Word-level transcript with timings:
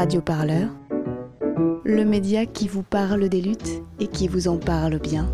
Radio 0.00 0.22
Parleur, 0.22 0.70
le 1.84 2.04
média 2.06 2.46
qui 2.46 2.68
vous 2.68 2.82
parle 2.82 3.28
des 3.28 3.42
luttes 3.42 3.82
et 3.98 4.06
qui 4.06 4.28
vous 4.28 4.48
en 4.48 4.56
parle 4.56 4.98
bien. 4.98 5.26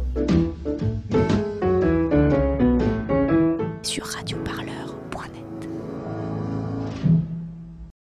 Sur 3.84 4.06
radioparleur.net. 4.06 5.68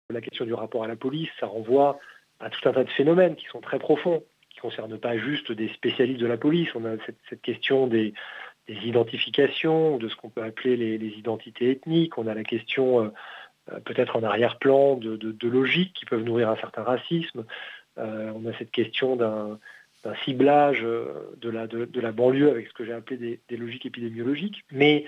La 0.09 0.20
question 0.20 0.43
du 0.43 0.54
rapport 0.54 0.84
à 0.84 0.89
la 0.89 0.98
police, 0.98 1.29
ça 1.39 1.48
renvoie 1.48 2.00
à 2.41 2.50
tout 2.50 2.68
un 2.68 2.73
tas 2.73 2.83
de 2.83 2.89
phénomènes 2.89 3.38
qui 3.38 3.45
sont 3.45 3.61
très 3.61 3.79
profonds, 3.79 4.21
qui 4.49 4.57
ne 4.57 4.61
concernent 4.63 4.99
pas 4.99 5.18
juste 5.18 5.54
des 5.54 5.70
spécialistes 5.70 6.20
de 6.20 6.27
la 6.27 6.36
police. 6.36 6.68
On 6.75 6.83
a 6.83 6.97
cette, 7.29 7.41
question 7.41 7.88
des, 7.88 8.13
identifications, 8.68 9.97
de 9.99 10.09
ce 10.09 10.18
qu'on 10.18 10.29
peut 10.29 10.43
appeler 10.43 10.75
les, 10.97 11.18
identités 11.18 11.71
ethniques. 11.71 12.18
On 12.18 12.27
a 12.27 12.33
la 12.33 12.43
question... 12.43 13.05
Euh, 13.05 13.13
peut-être 13.85 14.15
en 14.15 14.23
arrière-plan 14.23 14.95
de, 14.95 15.47
logiques 15.47 15.93
qui 15.93 16.05
peuvent 16.05 16.23
nourrir 16.23 16.49
un 16.49 16.55
certain 16.57 16.84
racisme. 16.84 17.45
Euh, 17.98 18.31
on 18.35 18.48
a 18.48 18.53
cette 18.57 18.71
question 18.71 19.16
d'un 19.16 19.59
ciblage 20.23 20.81
euh, 20.84 21.31
de 21.38 21.49
la, 21.49 22.12
banlieue 22.12 22.49
avec 22.49 22.67
ce 22.67 22.73
que 22.73 22.85
j'ai 22.85 22.93
appelé 22.93 23.39
des, 23.48 23.57
logiques 23.57 23.85
épidémiologiques. 23.85 24.63
Mais 24.71 25.05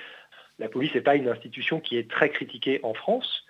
la 0.60 0.70
police 0.70 0.94
n'est 0.94 1.02
pas 1.02 1.16
une 1.16 1.28
institution 1.28 1.80
qui 1.80 1.98
est 1.98 2.10
très 2.10 2.30
critiquée 2.30 2.80
en 2.84 2.94
France. 2.94 3.46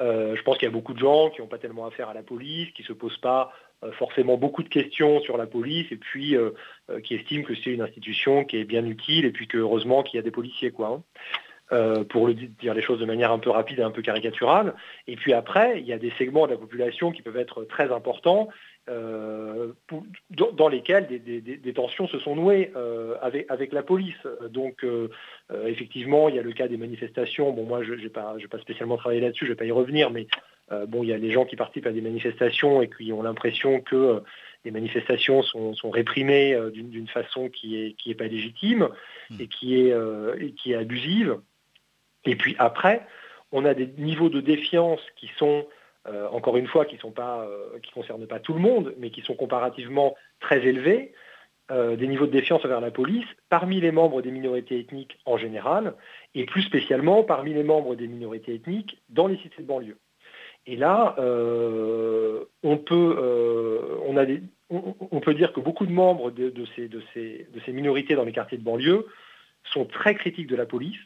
je 0.00 0.42
pense 0.42 0.58
qu'il 0.58 0.66
y 0.66 0.70
a 0.70 0.72
beaucoup 0.72 0.94
de 0.94 0.98
gens 0.98 1.30
qui 1.30 1.40
n'ont 1.40 1.48
pas 1.48 1.58
tellement 1.58 1.86
affaire 1.86 2.08
à 2.08 2.14
la 2.14 2.22
police, 2.22 2.70
qui 2.72 2.82
ne 2.82 2.86
se 2.86 2.92
posent 2.92 3.18
pas 3.18 3.52
forcément 3.92 4.38
beaucoup 4.38 4.62
de 4.62 4.68
questions 4.68 5.20
sur 5.20 5.36
la 5.36 5.46
police 5.46 5.90
et 5.90 5.96
puis 5.96 6.36
qui 7.02 7.14
estiment 7.14 7.44
que 7.44 7.54
c'est 7.54 7.70
une 7.70 7.82
institution 7.82 8.44
qui 8.44 8.58
est 8.58 8.64
bien 8.64 8.86
utile 8.86 9.24
et 9.24 9.32
puis 9.32 9.48
que 9.48 9.58
heureusement 9.58 10.02
qu'il 10.02 10.16
y 10.16 10.20
a 10.20 10.22
des 10.22 10.30
policiers. 10.30 10.70
Quoi, 10.70 10.88
hein. 10.88 11.02
Euh, 11.72 12.04
pour 12.04 12.26
le 12.26 12.34
dire 12.34 12.74
les 12.74 12.82
choses 12.82 13.00
de 13.00 13.06
manière 13.06 13.32
un 13.32 13.38
peu 13.38 13.48
rapide 13.48 13.78
et 13.78 13.82
un 13.82 13.90
peu 13.90 14.02
caricaturale. 14.02 14.74
Et 15.06 15.16
puis 15.16 15.32
après, 15.32 15.80
il 15.80 15.86
y 15.86 15.94
a 15.94 15.98
des 15.98 16.12
segments 16.18 16.44
de 16.46 16.52
la 16.52 16.58
population 16.58 17.10
qui 17.10 17.22
peuvent 17.22 17.38
être 17.38 17.64
très 17.64 17.90
importants, 17.90 18.50
euh, 18.90 19.72
dans 20.52 20.68
lesquels 20.68 21.06
des, 21.06 21.72
tensions 21.72 22.06
se 22.06 22.18
sont 22.18 22.36
nouées 22.36 22.70
euh, 22.76 23.16
avec, 23.22 23.72
la 23.72 23.82
police. 23.82 24.26
Donc 24.50 24.84
effectivement, 25.66 26.28
il 26.28 26.34
y 26.34 26.38
a 26.38 26.42
le 26.42 26.52
cas 26.52 26.68
des 26.68 26.76
manifestations. 26.76 27.50
Bon, 27.52 27.64
moi, 27.64 27.82
je 27.82 27.94
n'ai 27.94 28.10
pas, 28.10 28.36
pas, 28.50 28.58
spécialement 28.58 28.98
travaillé 28.98 29.22
là-dessus, 29.22 29.46
je 29.46 29.50
ne 29.50 29.54
vais 29.54 29.58
pas 29.58 29.64
y 29.64 29.72
revenir, 29.72 30.10
mais 30.10 30.26
bon, 30.86 31.02
il 31.02 31.08
y 31.08 31.14
a 31.14 31.18
des 31.18 31.30
gens 31.30 31.46
qui 31.46 31.56
participent 31.56 31.86
à 31.86 31.92
des 31.92 32.02
manifestations 32.02 32.82
et 32.82 32.90
qui 32.90 33.10
ont 33.10 33.22
l'impression 33.22 33.80
que 33.80 34.22
les 34.66 34.70
manifestations 34.70 35.42
sont, 35.42 35.90
réprimées 35.90 36.58
d'une 36.74 37.08
façon 37.08 37.48
qui 37.48 37.70
n'est 37.70 37.92
qui 37.92 38.10
est 38.10 38.14
pas 38.14 38.26
légitime 38.26 38.90
mmh. 39.30 39.40
et 39.40 39.46
qui 39.46 39.80
est, 39.80 39.94
et 40.40 40.52
qui 40.52 40.72
est 40.72 40.76
abusive. 40.76 41.38
Et 42.26 42.36
puis 42.36 42.56
après, 42.58 43.06
on 43.52 43.64
a 43.64 43.72
des 43.72 43.88
niveaux 43.98 44.28
de 44.28 44.40
défiance 44.40 45.00
qui 45.16 45.30
sont, 45.38 45.66
euh, 46.08 46.26
encore 46.28 46.56
une 46.56 46.66
fois, 46.66 46.84
qui 46.84 46.96
ne 46.96 47.00
euh, 47.20 47.78
concernent 47.94 48.26
pas 48.26 48.40
tout 48.40 48.52
le 48.52 48.60
monde, 48.60 48.94
mais 48.98 49.10
qui 49.10 49.22
sont 49.22 49.34
comparativement 49.34 50.16
très 50.40 50.66
élevés, 50.66 51.12
euh, 51.70 51.96
des 51.96 52.08
niveaux 52.08 52.26
de 52.26 52.32
défiance 52.32 52.64
envers 52.64 52.80
la 52.80 52.90
police 52.90 53.24
parmi 53.48 53.80
les 53.80 53.92
membres 53.92 54.20
des 54.20 54.30
minorités 54.30 54.80
ethniques 54.80 55.18
en 55.24 55.38
général, 55.38 55.94
et 56.34 56.44
plus 56.44 56.62
spécialement 56.62 57.22
parmi 57.22 57.54
les 57.54 57.62
membres 57.62 57.94
des 57.94 58.08
minorités 58.08 58.54
ethniques 58.54 58.98
dans 59.08 59.28
les 59.28 59.36
cités 59.38 59.62
de 59.62 59.66
banlieue. 59.66 59.98
Et 60.66 60.76
là, 60.76 61.14
on, 61.18 62.78
peut, 62.78 63.74
dire 65.34 65.52
que 65.52 65.60
beaucoup 65.60 65.84
de 65.86 65.92
membres 65.92 66.30
de 66.30 66.64
ces 66.74 67.72
minorités 67.72 68.14
dans 68.14 68.24
les 68.24 68.32
quartiers 68.32 68.58
de 68.58 68.64
banlieue 68.64 69.06
sont 69.64 69.84
très 69.84 70.14
critiques 70.14 70.46
de 70.46 70.56
la 70.56 70.66
police, 70.66 70.96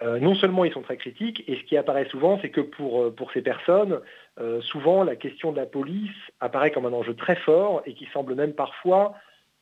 euh, 0.00 0.20
non 0.20 0.34
seulement 0.36 0.64
ils 0.64 0.72
sont 0.72 0.82
très 0.82 0.96
critiques, 0.96 1.42
et 1.48 1.56
ce 1.56 1.62
qui 1.64 1.76
apparaît 1.76 2.08
souvent, 2.08 2.38
c'est 2.40 2.50
que 2.50 2.60
pour, 2.60 3.02
euh, 3.02 3.14
ces 3.34 3.42
personnes, 3.42 4.00
euh, 4.40 4.60
souvent 4.60 5.02
la 5.02 5.16
question 5.16 5.50
de 5.50 5.56
la 5.56 5.66
police 5.66 6.14
apparaît 6.38 6.70
comme 6.70 6.86
un 6.86 6.92
enjeu 6.92 7.14
très 7.14 7.34
fort 7.34 7.82
et 7.84 7.94
qui 7.94 8.06
semble 8.12 8.36
même 8.36 8.52
parfois 8.52 9.14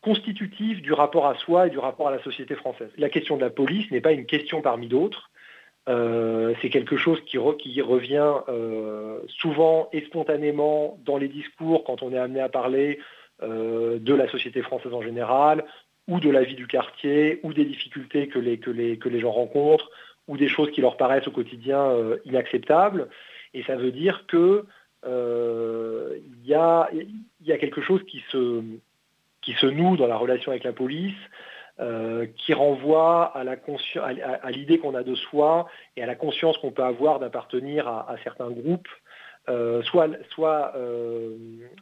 constitutif 0.03 0.83
du 0.83 0.93
rapport 0.93 1.27
à 1.27 1.37
soi 1.37 1.69
et 1.69 1.71
du 1.71 1.79
rapport 1.79 2.09
à 2.09 2.11
la 2.11 2.23
société 2.23 2.55
française. 2.55 2.91
La 2.99 3.09
question 3.09 3.37
de 3.37 3.41
la 3.41 3.51
police 3.51 3.91
n'est 3.91 4.03
pas 4.03 4.13
une 4.13 4.27
question 4.27 4.61
parmi 4.61 4.89
d'autres, 4.89 5.31
c'est 5.89 6.69
quelque 6.71 6.97
chose 6.97 7.21
qui, 7.27 7.39
revient 7.39 8.35
souvent 9.29 9.89
et 9.93 10.01
spontanément 10.03 10.99
dans 11.05 11.17
les 11.17 11.29
discours 11.29 11.85
quand 11.85 12.03
on 12.03 12.13
est 12.13 12.19
amené 12.19 12.41
à 12.41 12.49
parler 12.49 12.99
de 13.41 14.15
la 14.15 14.29
société 14.29 14.63
française 14.63 14.93
en 14.93 15.03
général, 15.03 15.65
ou 16.09 16.19
de 16.21 16.31
la 16.31 16.43
vie 16.43 16.57
du 16.57 16.67
quartier, 16.67 17.41
ou 17.45 17.53
des 17.53 17.65
difficultés 17.65 18.27
que 18.29 18.39
les 18.39 19.21
gens 19.21 19.33
rencontrent, 19.33 19.91
ou 20.29 20.37
des 20.37 20.49
choses 20.49 20.71
qui 20.71 20.81
leur 20.81 20.97
paraissent 20.97 21.29
au 21.29 21.33
quotidien 21.33 21.81
euh, 21.81 22.19
inacceptables. 22.25 23.09
Et 23.55 23.63
ça 23.65 23.77
veut 23.77 23.93
dire 23.93 24.27
qu'il 24.29 24.63
euh, 25.07 26.19
y, 26.45 26.55
a, 26.55 26.89
quelque 27.59 27.81
chose 27.81 28.03
qui 28.05 28.23
se, 28.31 29.67
noue 29.67 29.97
dans 29.97 30.07
la 30.07 30.17
relation 30.17 30.51
avec 30.51 30.65
la 30.65 30.73
police, 30.73 31.15
euh, 31.79 32.27
qui 32.37 32.55
renvoie 32.55 33.33
à, 33.37 34.51
l'idée 34.51 34.79
qu'on 34.79 34.95
a 34.95 35.03
de 35.03 35.15
soi 35.15 35.69
et 35.97 36.03
à 36.03 36.07
la 36.07 36.15
conscience 36.15 36.57
qu'on 36.59 36.73
peut 36.73 36.85
avoir 36.85 37.19
d'appartenir 37.19 37.87
à, 37.87 38.17
certains 38.25 38.51
groupes, 38.51 38.89
soit, 39.85 40.09
soit 40.31 40.75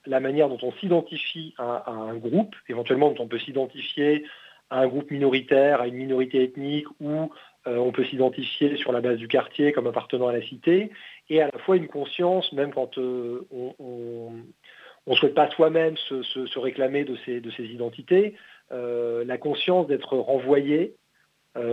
la 0.05 0.21
manière 0.21 0.49
dont 0.51 0.59
on 0.63 0.73
s'identifie 0.73 1.55
à, 1.59 1.91
un 1.91 2.17
groupe, 2.17 2.55
éventuellement 2.69 3.11
dont 3.11 3.25
on 3.25 3.29
peut 3.29 3.39
s'identifier 3.39 4.25
à 4.71 4.81
un 4.81 4.87
groupe 4.87 5.11
minoritaire, 5.11 5.81
à 5.81 5.87
une 5.87 5.95
minorité 5.95 6.43
ethnique 6.43 6.89
ou 7.01 7.31
euh, 7.67 7.77
on 7.79 7.93
peut 7.93 8.05
s'identifier 8.05 8.77
sur 8.77 8.93
la 8.93 9.01
base 9.01 9.17
du 9.17 9.27
quartier 9.27 9.73
comme 9.73 9.87
appartenant 9.87 10.29
à 10.29 10.33
la 10.33 10.43
cité, 10.43 10.91
et 11.31 11.41
à 11.41 11.49
la 11.51 11.59
fois 11.61 11.77
une 11.77 11.89
conscience, 11.89 12.53
même 12.53 12.73
quand 12.75 12.99
euh, 12.99 13.47
on 13.51 14.33
ne 15.07 15.15
souhaite 15.15 15.35
pas 15.35 15.51
soi-même 15.51 15.97
se, 15.97 16.59
réclamer 16.59 17.05
de 17.05 17.17
ces, 17.25 17.41
de 17.41 17.51
ces 17.51 17.65
identités, 17.65 18.35
euh, 18.73 19.25
la 19.25 19.39
conscience 19.39 19.87
d'être 19.87 20.17
renvoyé 20.17 20.95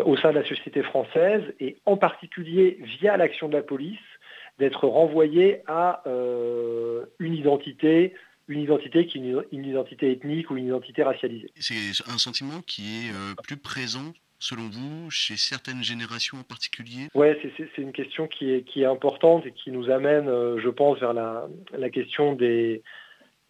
au 0.05 0.15
sein 0.15 0.29
de 0.29 0.37
la 0.37 0.47
société 0.47 0.83
française, 0.83 1.41
et 1.59 1.77
en 1.87 1.97
particulier 1.97 2.77
via 2.99 3.17
l'action 3.17 3.47
de 3.47 3.53
la 3.53 3.63
police, 3.63 3.97
d'être 4.59 4.87
renvoyé 4.87 5.63
à 5.65 6.03
une 6.05 7.33
identité 7.33 8.13
une 8.47 8.59
identité 8.59 9.07
qui 9.07 9.17
est 9.17 9.47
une, 9.51 9.65
identité 9.65 10.11
ethnique 10.11 10.51
ou 10.51 10.57
une 10.57 10.67
identité 10.67 11.01
racialisée. 11.01 11.49
C'est 11.55 11.73
un 12.07 12.19
sentiment 12.19 12.61
qui 12.61 13.07
est 13.07 13.41
plus 13.41 13.57
présent 13.57 14.13
selon 14.41 14.63
vous, 14.69 15.09
chez 15.11 15.37
certaines 15.37 15.83
générations 15.83 16.39
en 16.39 16.43
particulier? 16.43 17.07
Oui, 17.13 17.27
c'est 17.57 17.77
une 17.77 17.93
question 17.93 18.27
qui 18.27 18.51
est, 18.51 18.63
qui 18.63 18.81
est 18.81 18.85
importante 18.85 19.45
et 19.45 19.51
qui 19.51 19.71
nous 19.71 19.89
amène, 19.91 20.27
euh, 20.27 20.59
je 20.59 20.69
pense, 20.69 20.99
vers 20.99 21.13
la, 21.13 21.89
question 21.91 22.33
des, 22.33 22.81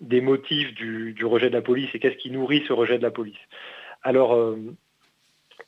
motifs 0.02 0.74
du, 0.75 1.16
rejet 1.24 1.50
de 1.50 1.56
la 1.56 1.62
police 1.62 1.90
et 1.94 2.00
qu'est-ce 2.00 2.18
qui 2.18 2.29
nourrit 2.29 2.63
ce 2.68 2.74
rejet 2.74 2.97
de 2.97 3.03
la 3.03 3.12
police. 3.12 3.40
Alors, 4.03 4.34
euh, 4.35 4.57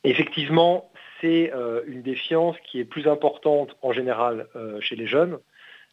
effectivement, 0.04 0.90
c'est 1.22 1.52
euh, 1.54 1.80
une 1.86 2.02
défiance 2.02 2.56
qui 2.66 2.78
est 2.78 2.84
plus 2.84 3.08
importante 3.08 3.74
en 3.80 3.92
général 3.92 4.46
chez 4.80 4.94
les 4.94 5.06
jeunes. 5.06 5.38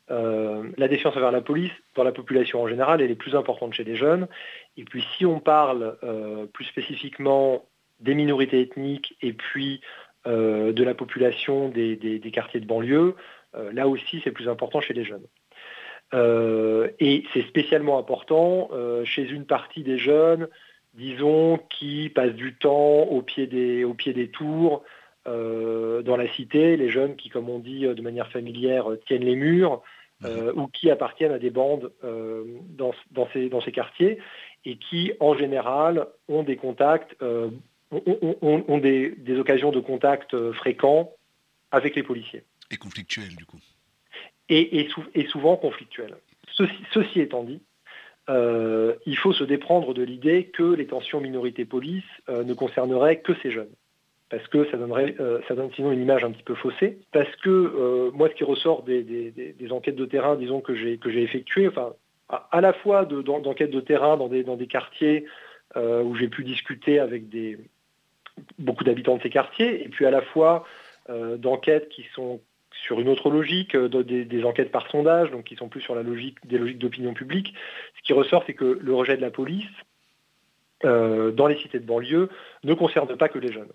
la 0.09 0.87
défiance 0.89 1.15
envers 1.15 1.31
la 1.31 1.39
police, 1.39 1.71
dans 1.95 2.03
la 2.03 2.11
population 2.11 2.61
en 2.61 2.67
général, 2.67 3.01
elle 3.01 3.11
est 3.11 3.23
plus 3.25 3.33
importante 3.33 3.73
chez 3.73 3.85
les 3.85 3.95
jeunes. 3.95 4.27
Et 4.75 4.83
puis 4.83 5.05
si 5.15 5.25
on 5.25 5.39
parle 5.39 5.95
plus 6.51 6.65
spécifiquement 6.65 7.63
des 8.01 8.15
minorités 8.15 8.61
ethniques 8.61 9.15
et 9.21 9.33
puis 9.33 9.81
euh, 10.27 10.71
de 10.71 10.83
la 10.83 10.93
population 10.93 11.69
des, 11.69 12.21
quartiers 12.31 12.59
de 12.59 12.67
banlieue, 12.67 13.15
euh, 13.55 13.71
là 13.73 13.87
aussi 13.87 14.21
c'est 14.23 14.29
plus 14.29 14.47
important 14.47 14.79
chez 14.79 14.93
les 14.93 15.03
jeunes. 15.03 15.25
Euh, 16.13 16.89
et 16.99 17.23
c'est 17.33 17.41
spécialement 17.47 17.97
important 17.97 18.69
chez 19.03 19.27
une 19.27 19.45
partie 19.45 19.81
des 19.81 19.97
jeunes, 19.97 20.47
disons, 20.93 21.57
qui 21.69 22.09
passent 22.09 22.35
du 22.35 22.55
temps 22.55 23.01
au 23.03 23.23
pied 23.23 23.47
des, 23.47 23.83
au 23.83 23.95
pied 23.95 24.13
des 24.13 24.27
tours, 24.29 24.83
dans 25.25 26.17
la 26.17 26.27
cité, 26.33 26.77
les 26.77 26.89
jeunes 26.89 27.15
qui, 27.15 27.29
comme 27.29 27.49
on 27.49 27.59
dit 27.59 27.81
de 27.81 28.01
manière 28.01 28.27
familière, 28.27 28.87
tiennent 29.07 29.25
les 29.25 29.35
murs, 29.35 29.81
mhm. 30.21 30.51
ou 30.55 30.67
qui 30.67 30.91
appartiennent 30.91 31.31
à 31.31 31.39
des 31.39 31.51
bandes 31.51 31.91
dans, 32.03 32.91
dans, 33.11 33.27
ces, 33.33 33.49
dans, 33.49 33.61
ces, 33.61 33.71
quartiers, 33.71 34.19
et 34.65 34.77
qui, 34.77 35.13
en 35.19 35.35
général, 35.35 36.07
ont 36.27 36.43
des 36.43 36.57
contacts 36.57 37.15
ont, 37.91 38.77
des, 38.77 39.37
occasions 39.37 39.71
de 39.71 39.79
contact 39.79 40.33
euh, 40.33 40.53
fréquents 40.53 41.13
avec 41.71 41.95
les 41.95 42.03
policiers. 42.03 42.43
Et 42.69 42.77
conflictuels, 42.77 43.35
du 43.35 43.45
coup. 43.45 43.59
Et, 44.49 44.89
souvent 45.29 45.55
conflictuels. 45.55 46.15
Ceci, 46.93 47.21
étant 47.21 47.43
dit, 47.43 47.61
euh, 48.29 48.95
il 49.05 49.17
faut 49.17 49.33
se 49.33 49.43
déprendre 49.43 49.93
de 49.93 50.03
l'idée 50.03 50.45
que 50.45 50.73
les 50.73 50.87
tensions 50.87 51.21
minorité-police 51.21 52.03
euh, 52.29 52.43
ne 52.43 52.53
concerneraient 52.53 53.19
que 53.19 53.33
ces 53.41 53.51
jeunes. 53.51 53.71
Parce 54.29 54.45
que 54.47 54.69
ça, 54.71 54.77
donnerait, 54.77 55.15
ça 55.49 55.55
donne 55.55 55.71
sinon 55.75 55.91
une 55.91 56.01
image 56.01 56.23
un 56.23 56.31
petit 56.31 56.43
peu 56.43 56.55
faussée. 56.55 56.99
Parce 57.11 57.33
que 57.37 58.11
moi, 58.13 58.29
ce 58.29 58.35
qui 58.35 58.45
ressort 58.45 58.83
des, 58.83 59.53
enquêtes 59.71 59.97
de 59.97 60.05
terrain, 60.05 60.37
disons, 60.37 60.61
que 60.61 60.73
j'ai 60.73 60.97
effectuées, 61.03 61.67
enfin, 61.67 61.91
à, 62.29 62.61
la 62.61 62.71
fois 62.71 63.03
d'enquêtes 63.03 63.71
de, 63.71 63.81
terrain 63.81 64.15
dans 64.15 64.29
des, 64.29 64.45
dans 64.45 64.55
des 64.55 64.67
quartiers 64.67 65.25
où 65.75 66.15
j'ai 66.15 66.29
pu 66.29 66.45
discuter 66.45 66.99
avec 66.99 67.27
des, 67.27 67.57
beaucoup 68.59 68.83
d'habitants 68.83 69.17
de 69.17 69.21
ces 69.21 69.29
quartiers, 69.29 69.83
et 69.83 69.89
puis 69.89 70.05
à 70.05 70.11
la 70.11 70.21
fois 70.21 70.65
euh, 71.09 71.37
d'enquêtes 71.37 71.89
qui 71.89 72.05
sont 72.13 72.41
sur 72.83 72.99
une 72.99 73.09
autre 73.09 73.29
logique, 73.29 73.75
des, 73.75 74.43
enquêtes 74.43 74.71
par 74.71 74.89
sondage, 74.89 75.29
donc 75.29 75.43
qui 75.43 75.55
sont 75.55 75.67
plus 75.67 75.81
sur 75.81 75.93
la 75.93 76.03
logique 76.03 76.37
des 76.45 76.57
logiques 76.57 76.79
d'opinion 76.79 77.13
publique. 77.13 77.53
Ce 77.97 78.01
qui 78.01 78.13
ressort, 78.13 78.43
c'est 78.47 78.53
que 78.53 78.79
le 78.81 78.93
rejet 78.95 79.17
de 79.17 79.21
la 79.21 79.29
police 79.29 79.69
dans 80.83 81.47
les 81.47 81.57
cités 81.57 81.79
de 81.79 81.85
banlieue 81.85 82.29
ne 82.63 82.73
concerne 82.73 83.15
pas 83.17 83.29
que 83.29 83.37
les 83.37 83.51
jeunes. 83.51 83.71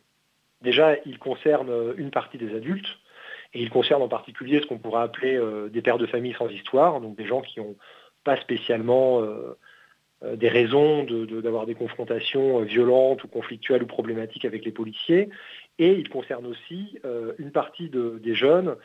Déjà, 0.62 0.96
il 1.04 1.20
concerne 1.20 1.70
une 1.98 2.10
partie 2.10 2.36
des 2.36 2.52
adultes, 2.56 2.98
et 3.54 3.62
il 3.62 3.70
concerne 3.70 4.02
en 4.02 4.08
particulier 4.08 4.60
ce 4.60 4.66
qu'on 4.66 4.78
pourrait 4.78 5.02
appeler 5.02 5.40
des 5.70 5.82
pères 5.82 5.98
de 5.98 6.06
famille 6.06 6.34
sans 6.36 6.48
histoire, 6.48 7.00
donc 7.00 7.16
des 7.16 7.26
gens 7.26 7.42
qui 7.42 7.60
n'ont 7.60 7.76
pas 8.26 8.36
spécialement 8.38 9.22
euh, 9.22 9.56
des 10.22 10.48
raisons 10.48 11.04
d'avoir 11.04 11.66
des 11.66 11.74
confrontations 11.74 12.60
euh, 12.60 12.64
violentes 12.64 13.22
ou 13.24 13.28
conflictuelles 13.28 13.82
ou 13.82 13.86
problématiques 13.86 14.44
avec 14.44 14.64
les 14.64 14.72
policiers. 14.72 15.28
Et 15.78 15.92
il 15.92 16.08
concerne 16.08 16.46
aussi 16.46 16.98
euh, 17.04 17.34
une 17.38 17.52
partie 17.52 17.90
des 17.90 18.34
jeunes, 18.34 18.76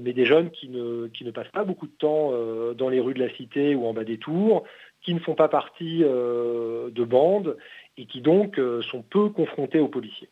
mais 0.00 0.12
des 0.12 0.24
jeunes 0.24 0.50
qui 0.50 0.68
ne, 0.68 1.06
qui 1.06 1.24
ne, 1.24 1.30
passent 1.30 1.52
pas 1.52 1.62
beaucoup 1.62 1.86
de 1.86 1.92
temps 1.92 2.32
dans 2.74 2.88
les 2.88 2.98
rues 2.98 3.14
de 3.14 3.20
la 3.20 3.32
cité 3.32 3.76
ou 3.76 3.86
en 3.86 3.94
bas 3.94 4.02
des 4.02 4.18
tours, 4.18 4.64
qui 5.00 5.14
ne 5.14 5.20
font 5.20 5.36
pas 5.36 5.46
partie 5.46 6.00
de 6.00 7.04
bandes 7.04 7.56
et 7.96 8.06
qui 8.06 8.20
donc 8.20 8.60
sont 8.82 9.02
peu 9.02 9.28
confrontés 9.28 9.78
aux 9.78 9.86
policiers. 9.86 10.28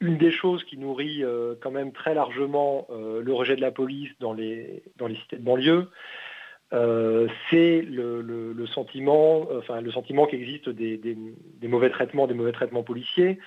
Une 0.00 0.18
des 0.18 0.32
choses 0.32 0.64
qui 0.64 0.76
nourrit 0.76 1.22
quand 1.60 1.70
même 1.70 1.92
très 1.92 2.14
largement 2.14 2.88
le 2.90 3.32
rejet 3.32 3.54
de 3.54 3.60
la 3.60 3.70
police 3.70 4.10
dans 4.18 4.32
les, 4.32 4.82
dans 4.96 5.06
les 5.06 5.14
cités 5.14 5.36
de 5.36 5.44
banlieue, 5.44 5.88
euh, 6.74 7.28
c'est 7.48 7.80
le, 7.80 8.66
sentiment, 8.66 9.48
enfin 9.56 9.80
le 9.80 9.90
sentiment 9.90 10.26
qu'existe 10.26 10.68
des, 10.68 11.16
mauvais 11.62 11.90
traitements, 11.90 12.26
des 12.26 12.34
mauvais 12.34 12.52
traitements 12.52 12.82
policiers, 12.82 13.38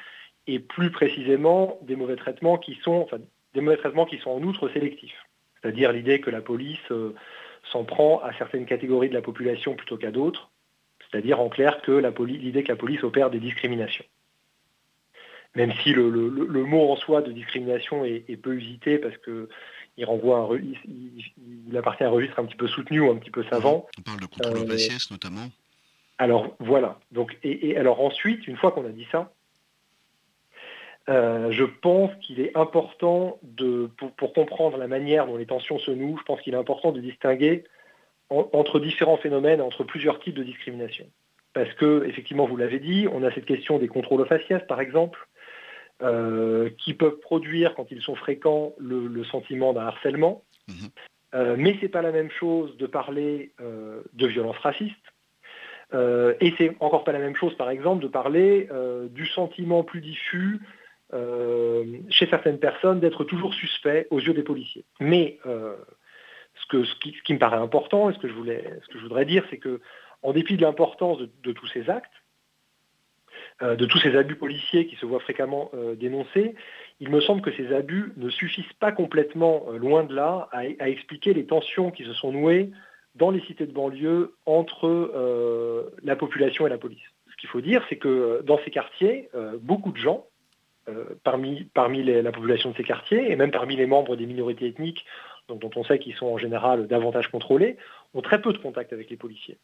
et 0.47 0.59
plus 0.59 0.89
précisément 0.91 1.79
des 1.83 1.95
mauvais 1.95 2.15
traitements 2.15 2.57
qui 2.57 2.75
sont, 2.83 3.01
enfin, 3.01 3.19
des 3.53 3.61
mauvais 3.61 3.77
traitements 3.77 4.05
qui 4.05 4.17
sont 4.17 4.31
en 4.31 4.41
outre 4.41 4.69
sélectifs. 4.69 5.27
C'est-à-dire 5.61 5.91
l'idée 5.91 6.19
que 6.19 6.31
la 6.31 6.41
police 6.41 6.79
euh, 6.89 7.13
s'en 7.71 7.83
prend 7.83 8.19
à 8.21 8.33
certaines 8.33 8.65
catégories 8.65 9.09
de 9.09 9.13
la 9.13 9.21
population 9.21 9.75
plutôt 9.75 9.97
qu'à 9.97 10.11
d'autres. 10.11 10.49
C'est-à-dire 11.09 11.39
en 11.39 11.49
clair 11.49 11.81
que 11.81 11.91
l'idée 12.23 12.63
que 12.63 12.71
la 12.71 12.75
police 12.75 13.03
opère 13.03 13.29
des 13.29 13.39
discriminations. 13.39 14.05
Même 15.55 15.73
si 15.83 15.91
le, 15.91 16.01
mot 16.63 16.89
en 16.89 16.95
soi 16.95 17.21
de 17.21 17.31
discrimination 17.33 18.05
est, 18.05 18.23
est 18.29 18.37
peu 18.37 18.55
usité 18.55 18.97
parce 18.97 19.17
que 19.17 19.49
il 19.97 20.05
renvoie 20.05 20.39
un, 20.39 20.57
il, 20.57 21.77
appartient 21.77 22.03
à 22.03 22.07
un 22.07 22.11
registre 22.11 22.39
un 22.39 22.45
petit 22.45 22.55
peu 22.55 22.67
soutenu 22.67 23.01
ou 23.01 23.11
un 23.11 23.17
petit 23.17 23.31
peu 23.31 23.43
savant. 23.45 23.87
On 23.97 24.01
parle 24.01 24.19
de 24.19 24.25
contrôle 24.25 24.71
euh, 24.71 24.97
notamment. 25.09 25.49
Alors 26.17 26.55
voilà. 26.59 26.99
Donc, 27.11 27.37
et, 27.43 27.75
alors 27.77 28.01
ensuite, 28.01 28.47
une 28.47 28.57
fois 28.57 28.71
qu'on 28.71 28.85
a 28.85 28.89
dit 28.89 29.07
ça, 29.11 29.31
euh, 31.09 31.51
je 31.51 31.63
pense 31.63 32.11
qu'il 32.21 32.39
est 32.39 32.55
important 32.55 33.39
de, 33.41 33.89
pour, 34.17 34.33
comprendre 34.33 34.77
la 34.77 34.87
manière 34.87 35.25
dont 35.25 35.37
les 35.37 35.47
tensions 35.47 35.79
se 35.79 35.91
nouent, 35.91 36.17
je 36.19 36.23
pense 36.23 36.41
qu'il 36.41 36.53
est 36.53 36.57
important 36.57 36.91
de 36.91 37.01
distinguer 37.01 37.63
entre 38.29 38.79
différents 38.79 39.17
phénomènes, 39.17 39.61
entre 39.61 39.83
plusieurs 39.83 40.19
types 40.21 40.35
de 40.35 40.43
discrimination. 40.43 41.05
Parce 41.53 41.73
que, 41.73 42.05
effectivement, 42.07 42.45
vous 42.45 42.55
l'avez 42.55 42.79
dit, 42.79 43.07
on 43.11 43.23
a 43.23 43.31
cette 43.33 43.45
question 43.45 43.77
des 43.77 43.89
contrôles 43.89 44.25
faciès, 44.25 44.61
par 44.67 44.79
exemple, 44.79 45.27
euh, 46.01 46.69
qui 46.77 46.93
peuvent 46.93 47.19
produire, 47.19 47.75
quand 47.75 47.91
ils 47.91 48.01
sont 48.01 48.15
fréquents, 48.15 48.73
le, 48.79 49.23
sentiment 49.25 49.73
d'un 49.73 49.85
harcèlement. 49.87 50.43
Mhm. 50.67 50.75
Euh, 51.33 51.55
mais 51.57 51.75
ce 51.75 51.81
n'est 51.83 51.89
pas 51.89 52.01
la 52.01 52.11
même 52.11 52.29
chose 52.31 52.75
de 52.77 52.85
parler 52.85 53.53
euh, 53.61 54.01
de 54.13 54.27
violence 54.27 54.57
raciste. 54.57 54.95
et 55.93 56.53
c'est 56.57 56.75
encore 56.79 57.03
pas 57.03 57.11
la 57.11 57.19
même 57.19 57.35
chose, 57.35 57.55
par 57.55 57.69
exemple, 57.69 58.01
de 58.01 58.07
parler 58.07 58.69
du 59.09 59.25
sentiment 59.27 59.83
plus 59.83 59.99
diffus 60.01 60.61
chez 61.11 62.27
certaines 62.29 62.59
personnes 62.59 63.01
d'être 63.01 63.25
toujours 63.25 63.53
suspect 63.53 64.07
aux 64.09 64.19
yeux 64.19 64.33
des 64.33 64.43
policiers. 64.43 64.85
Mais 65.01 65.37
ce, 65.43 66.65
que, 66.69 66.85
ce, 66.85 66.95
qui, 66.95 67.33
me 67.33 67.39
paraît 67.39 67.57
important 67.57 68.09
et 68.09 68.13
ce 68.13 68.19
que 68.19 68.29
je, 68.29 68.33
voulais, 68.33 68.63
ce 68.83 68.87
que 68.87 68.99
je 68.99 69.03
voudrais 69.03 69.25
dire, 69.25 69.43
c'est 69.49 69.57
que 69.57 69.81
en 70.23 70.33
dépit 70.33 70.55
de 70.55 70.61
l'importance 70.61 71.19
de, 71.19 71.51
tous 71.51 71.67
ces 71.67 71.89
actes, 71.89 72.11
de 73.61 73.85
tous 73.85 73.99
ces 73.99 74.15
abus 74.15 74.35
policiers 74.35 74.87
qui 74.87 74.95
se 74.95 75.05
voient 75.05 75.19
fréquemment 75.19 75.69
euh, 75.73 75.95
dénoncés, 75.95 76.55
il 76.99 77.09
me 77.09 77.21
semble 77.21 77.41
que 77.41 77.51
ces 77.51 77.73
abus 77.73 78.13
ne 78.17 78.29
suffisent 78.29 78.73
pas 78.79 78.91
complètement, 78.91 79.65
euh, 79.69 79.77
loin 79.77 80.03
de 80.03 80.15
là, 80.15 80.49
à, 80.51 80.89
expliquer 80.89 81.33
les 81.33 81.45
tensions 81.45 81.91
qui 81.91 82.03
se 82.03 82.13
sont 82.13 82.31
nouées 82.31 82.71
dans 83.15 83.29
les 83.29 83.41
cités 83.41 83.65
de 83.65 83.73
banlieue 83.73 84.35
entre 84.45 85.11
la 86.01 86.15
population 86.15 86.65
et 86.65 86.69
la 86.69 86.77
police. 86.77 87.03
Ce 87.29 87.35
qu'il 87.35 87.49
faut 87.49 87.59
dire, 87.59 87.83
c'est 87.89 87.97
que 87.97 88.41
dans 88.45 88.57
ces 88.63 88.71
quartiers, 88.71 89.29
beaucoup 89.61 89.91
de 89.91 89.97
gens, 89.97 90.27
parmi, 91.25 91.65
parmi 91.73 92.03
la 92.03 92.31
population 92.31 92.71
de 92.71 92.75
ces 92.77 92.85
quartiers, 92.85 93.29
et 93.29 93.35
même 93.35 93.51
parmi 93.51 93.75
les 93.75 93.85
membres 93.85 94.15
des 94.15 94.25
minorités 94.25 94.65
ethniques, 94.67 95.05
dont 95.49 95.69
on 95.75 95.83
sait 95.83 95.99
qu'ils 95.99 96.15
sont 96.15 96.27
en 96.27 96.37
général 96.37 96.87
davantage 96.87 97.27
contrôlés, 97.27 97.75
ont 98.13 98.21
très 98.21 98.41
peu 98.41 98.53
de 98.53 98.57
contact 98.59 98.93
avec 98.93 99.09
les 99.09 99.17
policiers. 99.17 99.57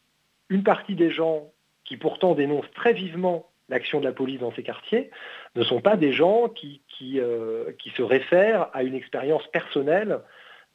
Une 0.50 0.62
partie 0.62 0.94
des 0.94 1.10
gens 1.10 1.50
qui 1.84 1.96
pourtant 1.96 2.34
dénoncent 2.34 2.70
très 2.74 2.92
vivement 2.92 3.46
l'action 3.68 4.00
de 4.00 4.04
la 4.04 4.12
police 4.12 4.40
dans 4.40 4.52
ces 4.54 4.62
quartiers, 4.62 5.10
ne 5.54 5.64
sont 5.64 5.80
pas 5.80 5.96
des 5.96 6.12
gens 6.12 6.48
qui, 6.48 6.82
qui, 6.88 7.20
euh, 7.20 7.72
se 7.96 8.02
réfèrent 8.02 8.68
à 8.72 8.82
une 8.82 8.94
expérience 8.94 9.46
personnelle 9.52 10.20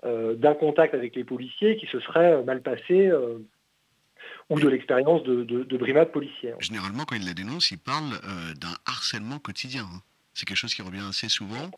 euh, 0.03 0.35
d'un 0.35 0.53
contact 0.53 0.93
avec 0.93 1.15
les 1.15 1.23
policiers 1.23 1.77
qui 1.77 1.87
se 1.87 1.99
serait 1.99 2.43
mal 2.43 2.61
passé 2.61 3.07
euh, 3.07 3.39
ou 4.49 4.59
de 4.59 4.67
l'expérience 4.67 5.23
de, 5.23 5.43
de, 5.43 5.77
brimade 5.77 6.11
policière. 6.11 6.55
Généralement, 6.59 7.05
quand 7.05 7.15
ils 7.15 7.25
la 7.25 7.33
dénoncent, 7.33 7.71
ils 7.71 7.77
parlent 7.77 8.19
d'un 8.59 8.75
harcèlement 8.85 9.39
quotidien. 9.39 9.83
Hein. 9.83 10.01
C'est 10.33 10.45
quelque 10.45 10.57
chose 10.57 10.73
qui 10.73 10.81
revient 10.81 11.03
assez 11.07 11.29
souvent 11.29 11.71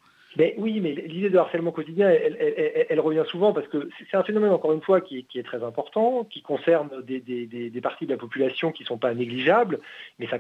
oui, 0.58 0.80
mais 0.82 0.92
l'idée 0.92 1.30
de 1.30 1.38
harcèlement 1.38 1.72
quotidien, 1.72 2.10
elle, 2.10 3.00
revient 3.00 3.24
souvent 3.28 3.54
parce 3.54 3.68
que 3.68 3.90
c'est 4.10 4.18
un 4.18 4.24
phénomène, 4.24 4.52
encore 4.52 4.74
une 4.74 4.82
fois, 4.82 5.02
qui 5.02 5.26
est, 5.34 5.44
très 5.44 5.64
important, 5.64 6.26
qui 6.26 6.42
concerne 6.42 6.90
des, 7.04 7.82
parties 7.82 8.06
de 8.06 8.12
la 8.12 8.18
population 8.18 8.72
qui 8.72 8.84
ne 8.84 8.88
sont 8.88 8.98
pas 8.98 9.14
négligeables, 9.14 9.80
mais 10.20 10.28
ça, 10.28 10.40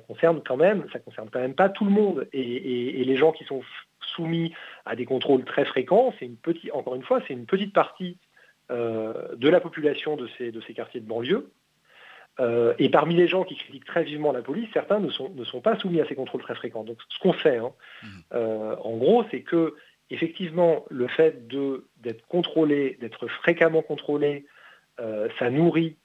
concerne 0.00 0.42
quand 0.46 0.56
même, 0.56 0.86
ça 0.92 0.98
concerne 0.98 1.28
quand 1.30 1.40
même 1.40 1.54
pas 1.54 1.68
tout 1.68 1.84
le 1.84 1.90
monde. 1.90 2.26
Et, 2.32 3.04
les 3.04 3.16
gens 3.16 3.32
qui 3.32 3.44
sont 3.44 3.62
soumis 4.14 4.54
à 4.86 4.96
des 4.96 5.04
contrôles 5.04 5.44
très 5.44 5.64
fréquents, 5.64 6.14
c'est 6.18 6.26
une 6.26 6.36
petite, 6.36 6.72
encore 6.72 6.94
une 6.94 7.02
fois, 7.02 7.20
c'est 7.26 7.34
une 7.34 7.46
petite 7.46 7.74
partie 7.74 8.16
euh, 8.70 9.34
de 9.36 9.48
la 9.48 9.60
population 9.60 10.16
de 10.16 10.28
ces 10.36 10.74
quartiers 10.74 11.00
de 11.00 11.06
banlieue. 11.06 11.50
Euh, 12.40 12.74
et 12.78 12.88
parmi 12.88 13.16
les 13.16 13.26
gens 13.26 13.42
qui 13.42 13.56
critiquent 13.56 13.84
très 13.84 14.04
vivement 14.04 14.32
la 14.32 14.42
police, 14.42 14.68
certains 14.72 15.00
ne 15.00 15.10
sont, 15.10 15.30
ne 15.30 15.44
sont 15.44 15.60
pas 15.60 15.76
soumis 15.76 16.00
à 16.00 16.06
ces 16.06 16.14
contrôles 16.14 16.42
très 16.42 16.54
fréquents. 16.54 16.84
Donc 16.84 16.98
ce 17.08 17.18
qu'on 17.18 17.32
fait, 17.32 17.56
hein, 17.56 17.72
mmh. 18.02 18.06
euh, 18.34 18.76
en 18.76 18.96
gros, 18.96 19.24
c'est 19.30 19.42
que 19.42 19.74
effectivement, 20.10 20.84
le 20.88 21.08
fait 21.08 21.48
d'être 21.48 22.26
contrôlé, 22.28 22.96
d'être 23.00 23.26
fréquemment 23.26 23.82
contrôlé, 23.82 24.46
euh, 25.00 25.28
ça 25.38 25.50
nourrit 25.50 25.96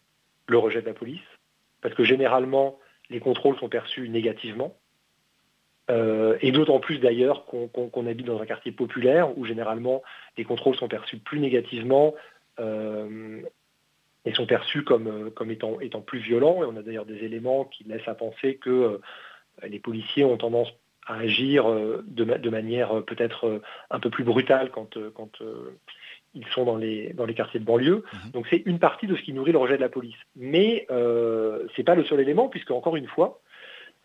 le 0.48 0.58
rejet 0.58 0.82
de 0.82 0.88
la 0.88 0.94
police, 0.94 1.22
parce 1.82 1.94
que 1.96 2.04
généralement, 2.04 2.80
les 3.10 3.20
contrôles 3.20 3.58
sont 3.58 3.70
perçus 3.70 4.10
négativement. 4.10 4.76
et 5.90 6.52
d'autant 6.52 6.80
plus 6.80 6.98
d'ailleurs 7.00 7.46
qu'on 7.46 8.08
habite 8.08 8.26
dans 8.26 8.42
un 8.42 8.46
quartier 8.46 8.72
populaire 8.72 9.38
où 9.38 9.46
généralement 9.46 10.02
les 10.38 10.46
contrôles 10.46 10.78
sont 10.78 10.88
perçus 10.88 11.18
plus 11.18 11.40
négativement 11.40 12.16
et 14.26 14.34
sont 14.34 14.46
perçus 14.46 14.84
comme, 14.84 15.08
euh, 15.08 15.30
comme 15.30 15.52
étant, 15.52 15.80
étant 15.80 16.02
plus 16.02 16.20
violents. 16.20 16.64
Et 16.64 16.66
on 16.66 16.78
a 16.78 16.82
d'ailleurs 16.82 17.06
des 17.06 17.24
éléments 17.24 17.66
qui 17.66 17.84
laissent 17.84 18.08
à 18.08 18.16
penser 18.16 18.56
que 18.56 18.70
euh, 18.70 18.98
les 19.68 19.80
policiers 19.80 20.24
ont 20.24 20.38
tendance 20.38 20.70
à 21.06 21.16
agir 21.16 21.70
euh, 21.70 22.04
de, 22.08 22.24
de 22.24 22.50
manière 22.50 23.04
peut-être 23.04 23.62
un 23.90 24.00
peu 24.00 24.10
plus 24.10 24.24
brutale 24.24 24.72
quand, 24.72 24.98
quand 25.14 25.40
ils 26.34 26.48
sont 26.48 26.64
dans 26.64 26.78
les, 26.78 27.14
dans 27.14 27.26
les 27.26 27.34
quartiers 27.34 27.60
de 27.60 27.66
banlieue. 27.66 28.04
Mhm. 28.14 28.32
Donc 28.32 28.48
c'est 28.50 28.64
une 28.66 28.80
partie 28.80 29.08
de 29.08 29.16
ce 29.16 29.22
qui 29.22 29.34
nourrit 29.34 29.52
le 29.52 29.58
rejet 29.58 29.76
de 29.76 29.82
la 29.82 29.90
police. 29.90 30.16
Mais 30.36 30.86
euh, 30.90 31.68
ce 31.76 31.82
n'est 31.82 31.86
pas 31.86 31.96
le 31.96 32.06
seul 32.06 32.22
élément, 32.22 32.48
puisque 32.48 32.72
encore 32.72 32.96
une 32.96 33.08
fois, 33.08 33.40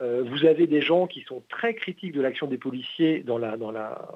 vous 0.00 0.44
avez 0.46 0.68
des 0.68 0.80
gens 0.80 1.08
qui 1.08 1.22
sont 1.22 1.42
très 1.48 1.74
critiques 1.74 2.12
de 2.12 2.20
l'action 2.20 2.46
des 2.46 2.56
policiers 2.56 3.24
dans, 3.24 3.36
la, 3.36 3.56
dans, 3.56 3.72
la, 3.72 4.08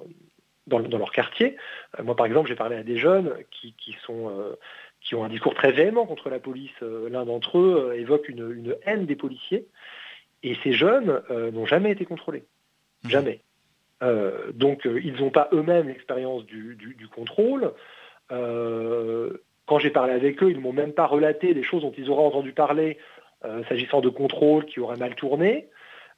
dans, 0.68 0.78
leur 0.78 1.11
quartier. 1.11 1.56
moi, 2.00 2.14
par 2.14 2.25
exemple, 2.25 2.49
j'ai 2.49 2.54
parlé 2.54 2.76
à 2.76 2.85
des 2.85 2.99
jeunes 2.99 3.35
qui, 3.50 3.75
qui 3.76 3.97
sont 4.06 4.30
qui 5.02 5.14
ont 5.14 5.25
un 5.25 5.28
discours 5.28 5.54
très 5.54 5.73
véhément 5.73 6.06
contre 6.06 6.30
la 6.30 6.38
police. 6.38 6.71
Euh, 6.82 7.09
l'un 7.11 7.25
d'entre 7.25 7.59
eux 7.59 7.90
euh, 7.90 8.00
évoque 8.00 8.28
une, 8.28 8.76
haine 8.85 9.06
des 9.06 9.16
policiers. 9.16 9.66
Et 10.42 10.56
ces 10.62 10.73
jeunes 10.73 11.23
euh, 11.30 11.50
n'ont 11.50 11.66
jamais 11.66 11.90
été 11.90 12.04
contrôlés. 12.04 12.44
Mmh. 13.04 13.09
Jamais. 13.11 13.40
donc 14.54 14.85
ils 14.85 15.14
n'ont 15.14 15.30
pas 15.30 15.49
eux-mêmes 15.52 15.88
l'expérience 15.88 16.44
du, 16.47 17.09
contrôle. 17.14 17.73
quand 18.28 19.78
j'ai 19.78 19.90
parlé 19.90 20.12
avec 20.12 20.42
eux, 20.42 20.50
ils 20.50 20.56
ne 20.56 20.62
m'ont 20.62 20.73
même 20.73 20.92
pas 20.92 21.06
relaté 21.06 21.52
des 21.52 21.64
choses 21.64 21.82
dont 21.82 21.92
ils 21.97 22.11
auraient 22.11 22.25
entendu 22.25 22.52
parler 22.52 22.99
s'agissant 23.68 24.00
de 24.00 24.09
contrôle 24.09 24.66
qui 24.66 24.78
auraient 24.78 24.97
mal 24.97 25.16
tourné. 25.16 25.68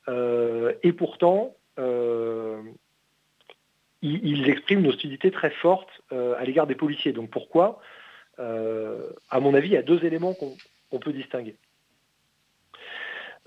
et 0.09 0.93
pourtant, 0.93 1.57
ils, 4.03 4.49
expriment 4.51 4.81
une 4.81 4.89
hostilité 4.89 5.31
très 5.31 5.51
forte 5.51 5.91
à 6.11 6.45
l'égard 6.45 6.67
des 6.67 6.75
policiers. 6.75 7.13
Donc 7.13 7.31
pourquoi? 7.31 7.81
À 8.39 9.41
mon 9.41 9.55
avis, 9.55 9.69
il 9.69 9.75
y 9.75 9.77
a 9.77 9.83
deux 9.83 10.05
éléments 10.05 10.35
qu'on 10.35 10.99
peut 10.99 11.13
distinguer. 11.13 11.57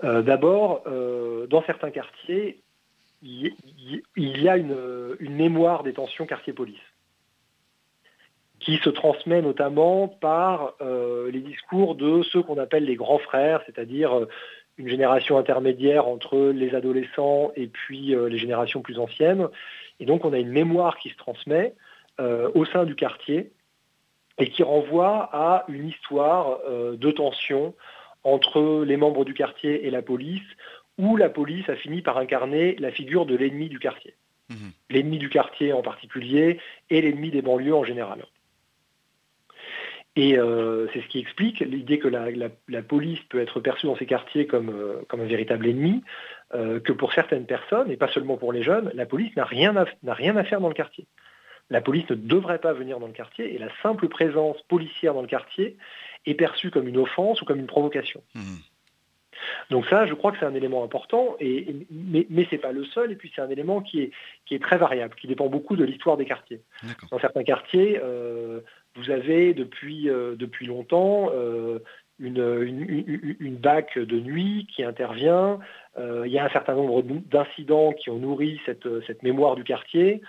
Euh, 0.04 0.22
d'abord, 0.22 0.82
euh, 0.86 1.46
dans 1.46 1.62
certains 1.62 1.90
quartiers, 1.90 2.62
il 3.22 3.52
y 4.16 4.48
a 4.48 4.56
une, 4.56 4.76
mémoire 5.20 5.82
des 5.82 5.92
tensions 5.92 6.26
quartier-police. 6.26 6.78
qui 8.60 8.76
se 8.78 8.90
transmet 8.90 9.40
notamment 9.40 10.08
par 10.08 10.74
les 10.80 11.40
discours 11.40 11.94
de 11.94 12.22
ceux 12.24 12.42
qu'on 12.42 12.58
appelle 12.58 12.84
les 12.84 12.96
grands 12.96 13.18
frères, 13.18 13.62
c'est-à-dire 13.66 14.26
une 14.76 14.88
génération 14.88 15.38
intermédiaire 15.38 16.06
entre 16.06 16.50
les 16.50 16.74
adolescents 16.74 17.52
et 17.54 17.68
puis 17.68 18.14
les 18.14 18.38
générations 18.38 18.82
plus 18.82 18.98
anciennes. 18.98 19.48
Et 20.00 20.06
donc 20.06 20.24
on 20.24 20.32
a 20.32 20.38
une 20.38 20.50
mémoire 20.50 20.98
qui 20.98 21.10
se 21.10 21.16
transmet 21.16 21.74
au 22.18 22.64
sein 22.66 22.84
du 22.84 22.96
quartier 22.96 23.52
et 24.38 24.50
qui 24.50 24.62
renvoie 24.62 25.28
à 25.32 25.64
une 25.68 25.88
histoire 25.88 26.60
de 26.68 27.10
tension 27.10 27.74
entre 28.24 28.84
les 28.84 28.96
membres 28.96 29.24
du 29.24 29.34
quartier 29.34 29.86
et 29.86 29.90
la 29.90 30.02
police, 30.02 30.46
où 30.98 31.16
la 31.16 31.28
police 31.28 31.68
a 31.68 31.76
fini 31.76 32.02
par 32.02 32.18
incarner 32.18 32.76
la 32.78 32.90
figure 32.90 33.26
de 33.26 33.36
l'ennemi 33.36 33.68
du 33.68 33.78
quartier. 33.78 34.14
Mhm. 34.50 34.72
L'ennemi 34.90 35.18
du 35.18 35.28
quartier 35.28 35.72
en 35.72 35.82
particulier 35.82 36.58
et 36.90 37.00
l'ennemi 37.00 37.30
des 37.30 37.42
banlieues 37.42 37.74
en 37.74 37.84
général. 37.84 38.24
Et 40.16 40.36
euh, 40.36 40.88
c'est 40.92 41.00
ce 41.00 41.06
qui 41.06 41.20
explique 41.20 41.60
l'idée 41.60 42.00
que 42.00 42.08
la, 42.08 42.82
police 42.82 43.20
peut 43.28 43.40
être 43.40 43.60
perçue 43.60 43.86
dans 43.86 43.94
ces 43.94 44.06
quartiers 44.06 44.46
comme, 44.46 44.70
euh, 44.70 45.04
comme 45.06 45.20
un 45.20 45.26
véritable 45.26 45.68
ennemi, 45.68 46.02
euh, 46.54 46.80
que 46.80 46.92
pour 46.92 47.12
certaines 47.12 47.46
personnes, 47.46 47.88
et 47.88 47.96
pas 47.96 48.08
seulement 48.08 48.36
pour 48.36 48.52
les 48.52 48.64
jeunes, 48.64 48.90
la 48.94 49.06
police 49.06 49.36
n'a 49.36 49.44
rien, 49.44 49.72
rien 50.04 50.36
à 50.36 50.42
faire 50.42 50.60
dans 50.60 50.68
le 50.68 50.74
quartier. 50.74 51.06
La 51.70 51.80
police 51.80 52.08
ne 52.10 52.14
devrait 52.14 52.60
pas 52.60 52.72
venir 52.72 52.98
dans 52.98 53.06
le 53.06 53.12
quartier 53.12 53.54
et 53.54 53.58
la 53.58 53.68
simple 53.82 54.08
présence 54.08 54.60
policière 54.62 55.14
dans 55.14 55.22
le 55.22 55.28
quartier 55.28 55.76
est 56.26 56.34
perçue 56.34 56.70
comme 56.70 56.88
une 56.88 56.98
offense 56.98 57.40
ou 57.42 57.44
comme 57.44 57.58
une 57.58 57.66
provocation. 57.66 58.22
Mhm. 58.34 58.58
Donc 59.70 59.86
ça, 59.86 60.06
je 60.06 60.14
crois 60.14 60.32
que 60.32 60.38
c'est 60.38 60.46
un 60.46 60.54
élément 60.54 60.84
important, 60.84 61.36
et, 61.40 61.86
mais, 61.90 62.26
ce 62.30 62.54
n'est 62.54 62.60
pas 62.60 62.72
le 62.72 62.84
seul, 62.84 63.12
et 63.12 63.16
puis 63.16 63.30
c'est 63.34 63.40
un 63.40 63.50
élément 63.50 63.80
qui 63.80 64.00
est, 64.00 64.10
qui 64.46 64.54
est 64.54 64.62
très 64.62 64.78
variable, 64.78 65.14
qui 65.14 65.26
dépend 65.26 65.46
beaucoup 65.46 65.76
de 65.76 65.84
l'histoire 65.84 66.16
des 66.16 66.24
quartiers. 66.24 66.60
Dans 67.10 67.18
certains 67.18 67.44
quartiers, 67.44 68.00
euh, 68.02 68.60
vous 68.96 69.10
avez 69.10 69.54
depuis, 69.54 70.08
euh, 70.08 70.34
depuis 70.36 70.66
longtemps 70.66 71.30
euh, 71.32 71.78
une, 72.18 72.42
une, 72.62 73.36
une, 73.38 73.56
BAC 73.56 73.98
de 73.98 74.18
nuit 74.18 74.66
qui 74.74 74.82
intervient, 74.82 75.60
il 75.96 76.30
y 76.30 76.38
a 76.38 76.44
un 76.44 76.50
certain 76.50 76.74
nombre 76.74 77.02
d'incidents 77.02 77.92
qui 77.92 78.10
ont 78.10 78.18
nourri 78.18 78.60
cette, 78.66 78.88
cette 79.06 79.22
mémoire 79.22 79.56
du 79.56 79.64
quartier, 79.64 80.20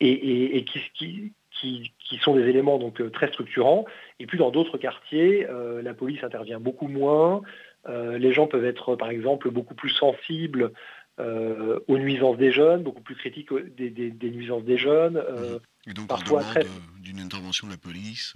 et, 0.00 0.56
et 0.56 0.64
qui, 0.64 0.80
qui 0.94 1.32
qui, 1.60 1.92
qui, 2.00 2.18
sont 2.18 2.34
des 2.34 2.48
éléments 2.48 2.78
donc 2.78 3.00
très 3.12 3.28
structurants. 3.28 3.84
Et 4.18 4.26
puis 4.26 4.38
dans 4.38 4.50
d'autres 4.50 4.76
quartiers, 4.76 5.46
la 5.84 5.94
police 5.94 6.24
intervient 6.24 6.58
beaucoup 6.58 6.88
moins. 6.88 7.42
Euh, 7.88 8.18
les 8.18 8.32
gens 8.32 8.46
peuvent 8.46 8.64
être, 8.64 8.96
par 8.96 9.10
exemple, 9.10 9.50
beaucoup 9.50 9.74
plus 9.74 9.90
sensibles 9.90 10.72
euh, 11.20 11.80
aux 11.86 11.98
nuisances 11.98 12.38
des 12.38 12.50
jeunes, 12.50 12.82
beaucoup 12.82 13.02
plus 13.02 13.14
critiques 13.14 13.52
des, 13.52 14.30
nuisances 14.30 14.64
des 14.64 14.78
jeunes. 14.78 15.16
Euh, 15.16 15.58
et 15.86 15.92
donc 15.92 16.08
parfois 16.08 16.42
très... 16.42 16.64
d'une 17.00 17.20
intervention 17.20 17.66
de 17.66 17.72
la 17.72 17.78
police. 17.78 18.34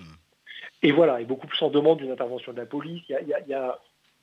Et 0.82 0.92
voilà, 0.92 1.20
et 1.20 1.24
beaucoup 1.24 1.46
plus 1.46 1.60
en 1.62 1.70
demande 1.70 1.98
d'une 1.98 2.10
intervention 2.10 2.52
de 2.52 2.58
la 2.58 2.66
police. 2.66 3.02
Il 3.08 3.28
y 3.48 3.54
a, 3.54 3.78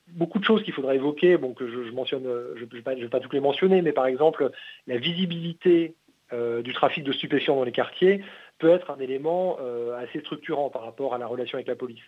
beaucoup 0.08 0.38
de 0.38 0.44
choses 0.44 0.62
qu'il 0.62 0.72
faudra 0.72 0.94
évoquer, 0.94 1.36
bon, 1.36 1.52
que 1.52 1.68
je, 1.68 1.90
mentionne, 1.90 2.24
je 2.54 2.64
ne 2.64 3.00
vais, 3.02 3.08
pas 3.08 3.20
toutes 3.20 3.34
les 3.34 3.40
mentionner, 3.40 3.82
mais 3.82 3.92
par 3.92 4.06
exemple, 4.06 4.50
la 4.86 4.98
visibilité 4.98 5.96
du 6.32 6.72
trafic 6.72 7.04
de 7.04 7.12
stupéfiants 7.12 7.56
dans 7.56 7.64
les 7.64 7.72
quartiers 7.72 8.24
peut 8.58 8.70
être 8.70 8.90
un 8.90 8.98
élément 8.98 9.58
assez 9.96 10.20
structurant 10.20 10.70
par 10.70 10.82
rapport 10.82 11.14
à 11.14 11.18
la 11.18 11.26
relation 11.26 11.56
avec 11.56 11.68
la 11.68 11.76
police. 11.76 12.02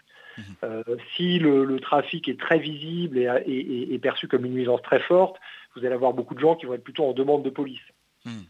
Euh, 0.62 0.82
si 1.16 1.38
le, 1.38 1.78
trafic 1.80 2.28
est 2.28 2.38
très 2.38 2.58
visible 2.58 3.18
et, 3.18 3.98
perçu 4.00 4.28
comme 4.28 4.44
une 4.44 4.52
nuisance 4.52 4.82
très 4.82 5.00
forte, 5.00 5.36
vous 5.74 5.84
allez 5.84 5.94
avoir 5.94 6.12
beaucoup 6.12 6.34
de 6.34 6.40
gens 6.40 6.56
qui 6.56 6.66
vont 6.66 6.74
être 6.74 6.84
plutôt 6.84 7.04
en 7.04 7.12
demande 7.12 7.42
de 7.42 7.50
police. 7.50 7.80
Hmm. 8.24 8.44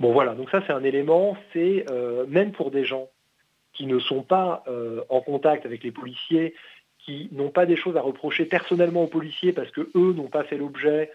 Bon 0.00 0.12
voilà, 0.12 0.34
donc 0.34 0.50
ça 0.50 0.62
c'est 0.66 0.72
un 0.72 0.82
élément, 0.84 1.36
c'est 1.52 1.86
euh, 1.90 2.26
même 2.28 2.52
pour 2.52 2.70
des 2.70 2.84
gens 2.84 3.08
qui 3.72 3.86
ne 3.86 3.98
sont 3.98 4.22
pas 4.22 4.62
euh, 4.68 5.02
en 5.08 5.20
contact 5.20 5.66
avec 5.66 5.82
les 5.82 5.90
policiers, 5.90 6.54
qui 6.98 7.28
n'ont 7.32 7.50
pas 7.50 7.66
des 7.66 7.76
choses 7.76 7.96
à 7.96 8.00
reprocher 8.00 8.44
personnellement 8.44 9.04
aux 9.04 9.08
policiers 9.08 9.52
parce 9.52 9.70
que 9.70 9.82
eux 9.94 10.12
n'ont 10.12 10.28
pas 10.28 10.44
fait 10.44 10.56
l'objet 10.56 11.10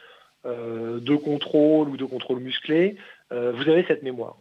de 0.45 1.15
contrôle 1.17 1.89
ou 1.89 1.97
de 1.97 2.05
contrôle 2.05 2.39
musclé, 2.39 2.95
vous 3.31 3.69
avez 3.69 3.85
cette 3.87 4.03
mémoire. 4.03 4.37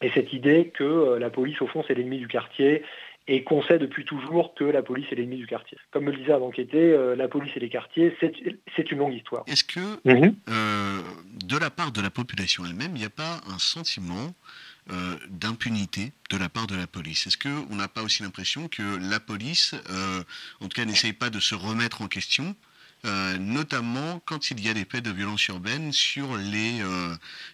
Et 0.00 0.10
cette 0.10 0.32
idée 0.32 0.72
que 0.74 1.16
la 1.18 1.30
police, 1.30 1.60
au 1.62 1.66
fond, 1.66 1.84
c'est 1.86 1.94
l'ennemi 1.94 2.18
du 2.18 2.26
quartier 2.26 2.82
et 3.28 3.44
qu'on 3.44 3.62
sait 3.62 3.78
depuis 3.78 4.04
toujours 4.04 4.54
que 4.54 4.64
la 4.64 4.82
police 4.82 5.06
est 5.12 5.14
l'ennemi 5.14 5.36
du 5.36 5.46
quartier. 5.46 5.78
Comme 5.90 6.04
me 6.04 6.10
le 6.10 6.18
disait 6.18 6.32
avant 6.32 6.50
qu'était, 6.50 6.78
euh, 6.78 7.14
la 7.14 7.28
police 7.28 7.52
et 7.56 7.60
les 7.60 7.68
quartiers, 7.68 8.16
c'est 8.20 8.90
une 8.90 8.98
longue 8.98 9.14
histoire. 9.14 9.44
Est-ce 9.46 9.64
que, 9.64 9.80
mhm. 10.04 10.34
euh, 10.48 11.00
de 11.44 11.56
la 11.56 11.70
part 11.70 11.92
de 11.92 12.00
la 12.00 12.10
population 12.10 12.64
elle-même, 12.66 12.92
il 12.94 13.00
n'y 13.00 13.04
a 13.04 13.10
pas 13.10 13.40
un 13.48 13.58
sentiment 13.58 14.34
euh, 14.90 14.94
d'impunité 15.30 16.12
de 16.30 16.36
la 16.36 16.48
part 16.48 16.66
de 16.66 16.74
la 16.74 16.88
police? 16.88 17.26
Est-ce 17.28 17.38
qu'on 17.38 17.76
n'a 17.76 17.88
pas 17.88 18.02
aussi 18.02 18.22
l'impression 18.24 18.66
que 18.68 18.82
la 19.08 19.20
police, 19.20 19.74
en 20.60 20.68
tout 20.68 20.74
cas, 20.74 20.84
n'essaye 20.84 21.12
pas 21.12 21.30
de 21.30 21.38
se 21.38 21.54
remettre 21.54 22.02
en 22.02 22.08
question 22.08 22.56
notamment 23.40 24.20
quand 24.24 24.50
il 24.50 24.64
y 24.64 24.68
a 24.68 24.74
des 24.74 24.84
faits 24.84 25.04
de 25.04 25.10
violence 25.10 25.46
urbaine 25.48 25.92
sur, 25.92 26.36
les, 26.36 26.80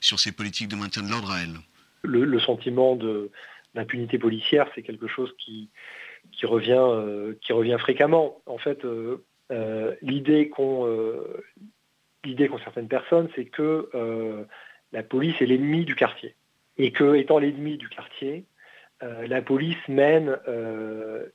sur 0.00 0.20
ces 0.20 0.32
politiques 0.32 0.68
de 0.68 0.76
maintien 0.76 1.02
de 1.02 1.10
l'ordre 1.10 1.30
à 1.30 1.40
elle 1.40 1.58
le, 2.02 2.38
sentiment 2.38 2.96
de, 2.96 3.30
l'impunité 3.74 4.18
policière, 4.18 4.68
c'est 4.74 4.82
quelque 4.82 5.06
chose 5.06 5.34
qui, 5.38 5.68
qui, 6.32 6.46
revient, 6.46 6.78
euh, 6.78 7.34
qui 7.40 7.52
revient 7.52 7.76
fréquemment. 7.78 8.40
En 8.46 8.58
fait, 8.58 8.84
euh, 8.84 9.24
euh, 9.50 9.94
l'idée 10.02 10.48
qu'ont 10.48 10.86
l'idée 12.24 12.48
qu'ont 12.48 12.58
certaines 12.58 12.88
personnes, 12.88 13.28
c'est 13.36 13.46
que 13.46 13.88
la 14.92 15.02
police 15.02 15.40
est 15.40 15.46
l'ennemi 15.46 15.84
du 15.84 15.94
quartier. 15.94 16.34
Et 16.76 16.92
que, 16.92 17.14
étant 17.14 17.38
l'ennemi 17.38 17.76
du 17.76 17.88
quartier, 17.88 18.44
la 19.00 19.40
police 19.40 19.78
mène 19.88 20.36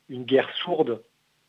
une 0.10 0.24
guerre 0.25 0.51
sourde 0.55 1.01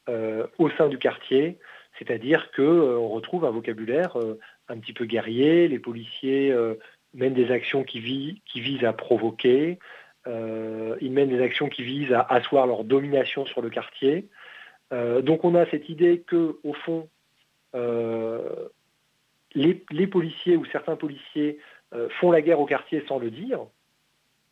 au 0.07 0.71
sein 0.79 0.89
du 0.89 0.99
quartier, 0.99 1.59
c'est-à-dire 1.99 2.51
qu'on 2.53 3.09
retrouve 3.09 3.45
un 3.45 3.51
vocabulaire 3.51 4.17
un 4.69 4.79
petit 4.79 4.93
peu 4.93 5.05
guerrier, 5.05 5.69
les 5.69 5.79
policiers 5.79 6.53
mènent 7.15 7.35
des 7.35 7.51
actions 7.51 7.85
qui, 7.85 8.01
visent 8.01 8.85
à 8.85 8.93
provoquer, 8.93 9.79
euh, 10.27 10.97
ils 11.01 11.13
mènent 11.13 11.29
des 11.29 11.43
actions 11.43 11.69
qui 11.69 11.83
visent 11.83 12.13
à 12.13 12.21
asseoir 12.21 12.67
leur 12.67 12.85
domination 12.85 13.47
sur 13.47 13.63
le 13.63 13.71
quartier. 13.71 14.29
Euh, 14.93 15.23
donc 15.23 15.45
on 15.45 15.55
a 15.55 15.67
cette 15.67 15.89
idée 15.89 16.21
que, 16.27 16.59
au 16.65 16.73
fond, 16.73 17.09
euh, 17.75 18.69
les, 19.55 20.07
policiers 20.07 20.57
ou 20.57 20.65
certains 20.67 20.97
policiers 20.97 21.59
font 22.19 22.33
la 22.33 22.43
guerre 22.43 22.59
au 22.59 22.67
quartier 22.67 23.05
sans 23.07 23.21
le 23.21 23.31
dire. 23.31 23.61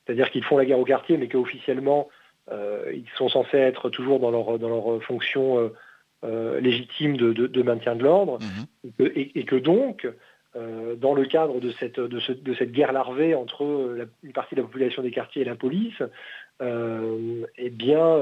C'est-à-dire 0.06 0.30
qu'ils 0.30 0.44
font 0.44 0.56
la 0.56 0.64
guerre 0.64 0.78
au 0.78 0.84
quartier, 0.84 1.16
mais 1.16 1.26
qu'officiellement, 1.28 2.08
ils 2.52 3.08
sont 3.16 3.28
censés 3.28 3.56
être 3.58 3.90
toujours 3.90 4.20
dans 4.20 4.30
leur 4.30 5.02
fonction 5.02 5.72
légitime 6.22 7.16
de, 7.16 7.62
maintien 7.62 7.96
de 7.96 8.04
l'ordre. 8.04 8.38
Mmh. 8.38 9.04
et, 9.14 9.44
que 9.44 9.56
donc, 9.56 10.06
euh, 10.54 10.96
dans 10.96 11.14
le 11.14 11.24
cadre 11.24 11.60
de 11.60 11.70
cette, 11.80 11.98
de, 11.98 12.20
cette 12.54 12.72
guerre 12.72 12.92
larvée 12.92 13.34
entre 13.34 13.64
euh, 13.64 14.04
une 14.22 14.34
partie 14.34 14.54
de 14.54 14.60
la 14.60 14.66
population 14.66 15.02
des 15.02 15.10
quartiers 15.10 15.42
et 15.42 15.46
la 15.46 15.54
police, 15.54 16.02
euh, 16.60 17.46
eh 17.56 17.70
bien, 17.70 18.20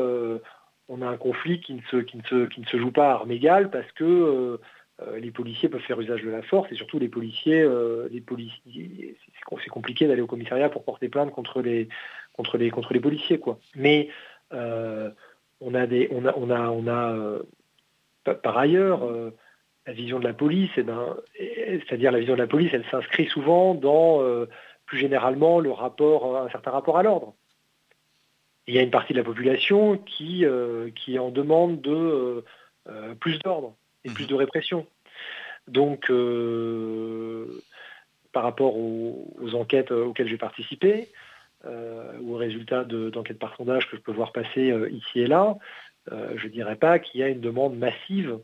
on 0.88 1.02
a 1.02 1.06
un 1.06 1.16
conflit 1.16 1.60
qui 1.60 1.74
ne, 1.74 1.82
se, 1.90 1.96
qui, 1.96 2.18
ne 2.18 2.22
se, 2.22 2.46
qui 2.46 2.60
ne 2.60 2.66
se 2.66 2.76
joue 2.76 2.92
pas 2.92 3.10
à 3.10 3.14
armes 3.14 3.32
égales 3.32 3.70
parce 3.70 3.90
que 3.92 4.60
les 5.16 5.30
policiers 5.30 5.70
peuvent 5.70 5.80
faire 5.80 6.00
usage 6.00 6.22
de 6.22 6.30
la 6.30 6.42
force 6.42 6.70
et 6.70 6.74
surtout 6.74 6.98
les 6.98 7.08
policiers, 7.08 7.66
les 8.10 8.20
policiers 8.20 9.16
c'est 9.64 9.70
compliqué 9.70 10.06
d'aller 10.06 10.20
au 10.20 10.26
commissariat 10.26 10.68
pour 10.68 10.84
porter 10.84 11.08
plainte 11.08 11.32
contre 11.32 11.62
les, 11.62 11.88
contre 12.34 12.58
les, 12.58 12.70
contre 12.70 12.92
les 12.92 13.00
policiers. 13.00 13.38
Quoi. 13.38 13.58
Mais 13.74 14.08
on 14.52 15.74
a 15.74 15.86
des, 15.86 16.08
on 16.12 16.26
a, 16.26 16.34
on 16.36 16.50
a, 16.50 16.68
on 16.70 16.86
a 16.86 17.38
par 18.24 18.58
ailleurs, 18.58 19.02
la 19.86 19.92
vision 19.92 20.18
de 20.18 20.24
la 20.24 20.34
police, 20.34 20.70
eh 20.76 20.82
ben, 20.82 21.16
c'est-à-dire 21.36 22.12
la 22.12 22.20
vision 22.20 22.34
de 22.34 22.40
la 22.40 22.46
police, 22.46 22.70
elle 22.72 22.84
s'inscrit 22.90 23.26
souvent 23.26 23.74
dans, 23.74 24.22
euh, 24.22 24.46
plus 24.86 24.98
généralement, 24.98 25.58
le 25.58 25.72
rapport, 25.72 26.36
un 26.36 26.48
certain 26.50 26.70
rapport 26.70 26.98
à 26.98 27.02
l'ordre. 27.02 27.34
Il 28.66 28.74
y 28.74 28.78
a 28.78 28.82
une 28.82 28.90
partie 28.90 29.12
de 29.12 29.18
la 29.18 29.24
population 29.24 29.98
qui, 29.98 30.44
euh, 30.44 30.90
qui 30.94 31.18
en 31.18 31.30
demande 31.30 31.80
de 31.80 32.44
euh, 32.88 33.14
plus 33.18 33.38
d'ordre 33.40 33.74
et 34.04 34.10
plus 34.10 34.26
de 34.26 34.34
répression. 34.34 34.86
Donc, 35.66 36.10
par 38.32 38.42
rapport 38.42 38.76
aux, 38.76 39.54
enquêtes 39.54 39.90
auxquelles 39.90 40.28
j'ai 40.28 40.38
participé, 40.38 41.08
ou 41.64 42.34
aux 42.34 42.36
résultats 42.36 42.84
d'enquêtes 42.84 43.38
par 43.38 43.54
sondage 43.56 43.88
que 43.90 43.96
je 43.96 44.02
peux 44.02 44.12
voir 44.12 44.32
passer 44.32 44.72
ici 44.90 45.20
et 45.20 45.26
là, 45.26 45.58
je 46.08 46.46
ne 46.46 46.52
dirais 46.52 46.76
pas 46.76 46.98
qu'il 46.98 47.20
y 47.20 47.24
a 47.24 47.28
une 47.28 47.40
demande 47.40 47.76
massive 47.78 48.38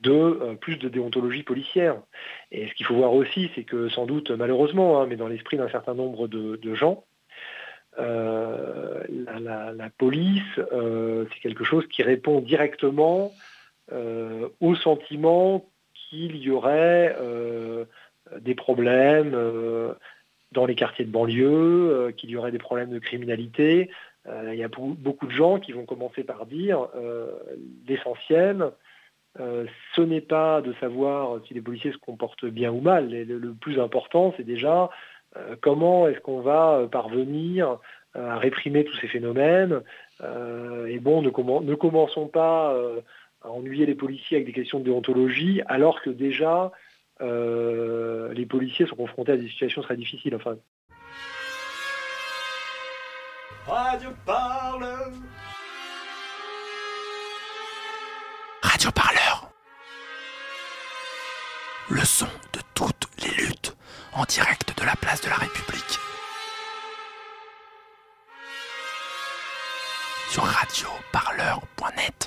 de 0.00 0.12
euh, 0.12 0.54
plus 0.54 0.76
de 0.76 0.88
déontologie 0.88 1.42
policière. 1.42 1.96
Et 2.52 2.68
ce 2.68 2.74
qu'il 2.74 2.86
faut 2.86 2.94
voir 2.94 3.14
aussi, 3.14 3.50
c'est 3.54 3.64
que 3.64 3.88
sans 3.88 4.06
doute, 4.06 4.30
malheureusement, 4.30 5.00
hein, 5.00 5.06
mais 5.08 5.16
dans 5.16 5.28
l'esprit 5.28 5.56
d'un 5.56 5.68
certain 5.68 5.94
nombre 5.94 6.28
de, 6.28 6.74
gens, 6.74 7.04
euh, 7.98 9.02
la, 9.08 9.90
police, 9.96 10.42
euh, 10.72 11.24
c'est 11.32 11.40
quelque 11.40 11.64
chose 11.64 11.86
qui 11.88 12.02
répond 12.02 12.40
directement 12.40 13.32
au 14.60 14.74
sentiment 14.74 15.64
qu'il 15.94 16.36
y 16.36 16.50
aurait 16.50 17.16
des 18.40 18.56
problèmes 18.56 19.30
dans 20.50 20.66
les 20.66 20.74
quartiers 20.74 21.04
de 21.04 21.10
banlieue, 21.10 22.12
qu'il 22.16 22.30
y 22.30 22.36
aurait 22.36 22.50
des 22.50 22.58
problèmes 22.58 22.90
de 22.90 22.98
criminalité. 22.98 23.88
Il 24.28 24.58
y 24.58 24.64
a 24.64 24.68
beaucoup 24.68 25.26
de 25.26 25.32
gens 25.32 25.60
qui 25.60 25.72
vont 25.72 25.84
commencer 25.84 26.24
par 26.24 26.46
dire 26.46 26.88
l'essentiel, 27.86 28.70
ce 29.36 30.00
n'est 30.00 30.20
pas 30.20 30.60
de 30.62 30.72
savoir 30.80 31.40
si 31.46 31.54
les 31.54 31.60
policiers 31.60 31.92
se 31.92 31.98
comportent 31.98 32.46
bien 32.46 32.72
ou 32.72 32.80
mal. 32.80 33.10
Le, 33.10 33.54
plus 33.54 33.78
important, 33.78 34.34
c'est 34.36 34.42
déjà 34.42 34.90
comment 35.60 36.08
est-ce 36.08 36.20
qu'on 36.20 36.40
va 36.40 36.88
parvenir 36.90 37.78
à 38.14 38.38
réprimer 38.38 38.84
tous 38.84 38.96
ces 38.98 39.08
phénomènes. 39.08 39.80
et 40.22 40.98
bon, 40.98 41.22
ne, 41.22 41.74
commençons 41.74 42.26
pas 42.26 42.76
à 43.42 43.50
ennuyer 43.50 43.86
les 43.86 43.94
policiers 43.94 44.38
avec 44.38 44.46
des 44.46 44.52
questions 44.52 44.80
de 44.80 44.84
déontologie, 44.84 45.62
alors 45.66 46.02
que 46.02 46.10
déjà, 46.10 46.72
euh, 47.20 48.32
les 48.34 48.46
policiers 48.46 48.86
sont 48.86 48.96
confrontés 48.96 49.32
à 49.32 49.36
des 49.36 49.48
situations 49.48 49.82
très 49.82 49.96
difficiles. 49.96 50.34
Enfin. 50.34 50.56
Radio 53.66 54.10
Parleur. 54.24 55.10
Radio 58.62 58.92
Parleur. 58.92 59.50
Le 61.88 62.04
son 62.04 62.28
de 62.52 62.60
toutes 62.74 63.08
les 63.18 63.30
luttes 63.30 63.76
en 64.12 64.24
direct 64.24 64.78
de 64.78 64.84
la 64.84 64.94
place 64.94 65.20
de 65.20 65.28
la 65.28 65.34
République. 65.34 65.98
Sur 70.30 70.44
radioparleur.net. 70.44 72.25